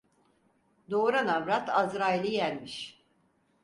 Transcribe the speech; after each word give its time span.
Doğuran 0.89 1.27
avrat 1.27 1.69
Azrail'i 1.69 2.31
yenmiş. 2.33 3.05